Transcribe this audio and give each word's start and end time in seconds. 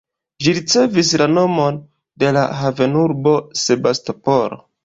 Ĝi 0.45 0.53
ricevis 0.57 1.11
la 1.23 1.27
nomon 1.33 1.77
de 2.25 2.33
la 2.39 2.49
havenurbo 2.63 3.37
Sebastopolo. 3.67 4.61